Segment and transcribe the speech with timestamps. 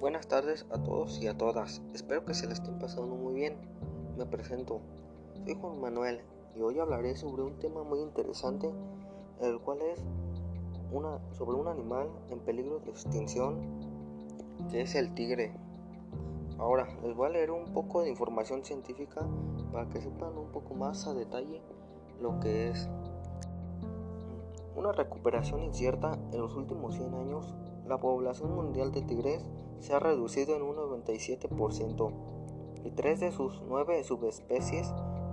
[0.00, 1.82] buenas tardes a todos y a todas.
[1.92, 3.56] Espero que se la estén pasando muy bien.
[4.16, 4.80] Me presento.
[5.44, 6.20] Soy Juan Manuel
[6.54, 8.70] y hoy hablaré sobre un tema muy interesante,
[9.40, 10.00] el cual es
[10.92, 13.58] una, sobre un animal en peligro de extinción,
[14.70, 15.52] que es el tigre.
[16.58, 19.26] Ahora, les voy a leer un poco de información científica
[19.72, 21.60] para que sepan un poco más a detalle
[22.20, 22.88] lo que es.
[24.76, 27.54] Una recuperación incierta en los últimos 100 años
[27.88, 29.44] la población mundial de tigres
[29.80, 32.12] se ha reducido en un 97%
[32.84, 34.92] y tres de sus nueve subespecies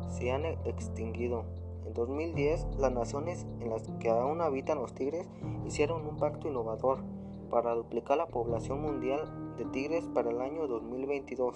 [0.10, 1.44] se han extinguido.
[1.86, 5.28] En 2010, las naciones en las que aún habitan los tigres
[5.66, 7.00] hicieron un pacto innovador
[7.50, 11.56] para duplicar la población mundial de tigres para el año 2022.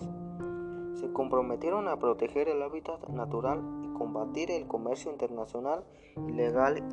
[0.95, 5.83] Se comprometieron a proteger el hábitat natural y combatir el comercio internacional
[6.27, 6.83] ilegal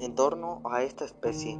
[0.00, 1.58] en torno a esta especie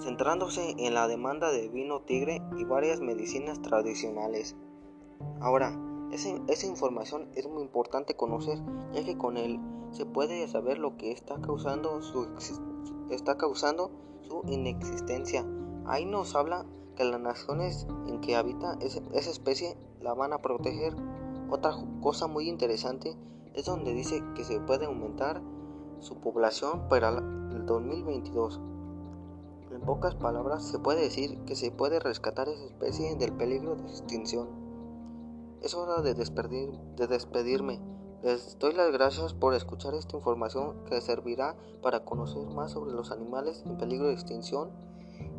[0.00, 4.56] centrándose en la demanda de vino tigre y varias medicinas tradicionales.
[5.40, 5.78] Ahora,
[6.12, 8.58] esa, información es muy importante conocer,
[8.92, 9.60] ya que con él
[9.92, 12.26] se puede saber lo que está causando su,
[13.10, 13.90] está causando
[14.22, 15.46] su inexistencia.
[15.86, 20.96] Ahí nos habla que las naciones en que habita esa especie la van a proteger.
[21.50, 23.16] Otra cosa muy interesante
[23.54, 25.42] es donde dice que se puede aumentar
[26.00, 28.60] su población para el 2022.
[29.80, 33.88] En pocas palabras, se puede decir que se puede rescatar esa especie del peligro de
[33.88, 34.46] extinción.
[35.62, 37.80] Es hora de, de despedirme.
[38.22, 43.10] Les doy las gracias por escuchar esta información que servirá para conocer más sobre los
[43.10, 44.70] animales en peligro de extinción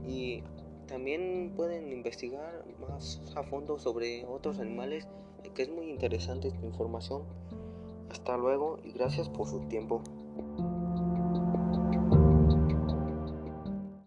[0.07, 0.43] y
[0.87, 5.07] también pueden investigar más a fondo sobre otros animales,
[5.53, 7.21] que es muy interesante esta información.
[8.09, 10.01] Hasta luego y gracias por su tiempo.